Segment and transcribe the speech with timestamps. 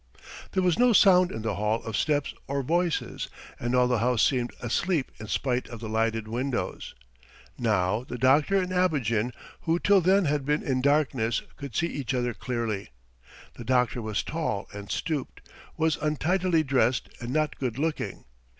[0.53, 3.27] There was no sound in the hall of steps or voices
[3.59, 6.95] and all the house seemed asleep in spite of the lighted windows.
[7.59, 9.31] Now the doctor and Abogin,
[9.65, 12.89] who till then had been in darkness, could see each other clearly.
[13.53, 18.25] The doctor was tall and stooped, was untidily dressed and not good looking.